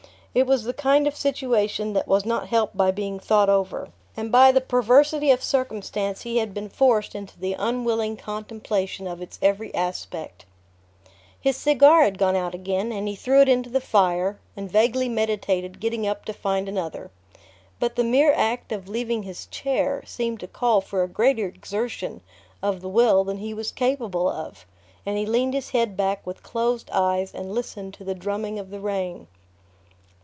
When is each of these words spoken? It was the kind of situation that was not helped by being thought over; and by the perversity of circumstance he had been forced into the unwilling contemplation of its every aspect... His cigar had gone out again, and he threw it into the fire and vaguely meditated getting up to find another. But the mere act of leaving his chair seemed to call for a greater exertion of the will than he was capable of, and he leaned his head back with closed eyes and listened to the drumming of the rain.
It 0.33 0.47
was 0.47 0.63
the 0.63 0.73
kind 0.73 1.07
of 1.07 1.15
situation 1.17 1.91
that 1.91 2.07
was 2.07 2.23
not 2.25 2.47
helped 2.47 2.77
by 2.77 2.91
being 2.91 3.19
thought 3.19 3.49
over; 3.49 3.89
and 4.15 4.31
by 4.31 4.53
the 4.53 4.61
perversity 4.61 5.29
of 5.29 5.43
circumstance 5.43 6.21
he 6.21 6.37
had 6.37 6.53
been 6.53 6.69
forced 6.69 7.15
into 7.15 7.37
the 7.37 7.51
unwilling 7.51 8.15
contemplation 8.15 9.07
of 9.07 9.21
its 9.21 9.37
every 9.41 9.75
aspect... 9.75 10.45
His 11.37 11.57
cigar 11.57 12.03
had 12.03 12.17
gone 12.17 12.37
out 12.37 12.55
again, 12.55 12.93
and 12.93 13.09
he 13.09 13.15
threw 13.17 13.41
it 13.41 13.49
into 13.49 13.69
the 13.69 13.81
fire 13.81 14.39
and 14.55 14.71
vaguely 14.71 15.09
meditated 15.09 15.81
getting 15.81 16.07
up 16.07 16.23
to 16.23 16.31
find 16.31 16.69
another. 16.69 17.11
But 17.77 17.97
the 17.97 18.05
mere 18.05 18.31
act 18.33 18.71
of 18.71 18.87
leaving 18.87 19.23
his 19.23 19.47
chair 19.47 20.01
seemed 20.05 20.39
to 20.39 20.47
call 20.47 20.79
for 20.79 21.03
a 21.03 21.09
greater 21.09 21.45
exertion 21.47 22.21
of 22.63 22.79
the 22.79 22.87
will 22.87 23.25
than 23.25 23.39
he 23.39 23.53
was 23.53 23.69
capable 23.69 24.29
of, 24.29 24.65
and 25.05 25.17
he 25.17 25.25
leaned 25.25 25.53
his 25.55 25.71
head 25.71 25.97
back 25.97 26.25
with 26.25 26.41
closed 26.41 26.89
eyes 26.93 27.33
and 27.33 27.53
listened 27.53 27.93
to 27.95 28.05
the 28.05 28.15
drumming 28.15 28.57
of 28.59 28.69
the 28.69 28.79
rain. 28.79 29.27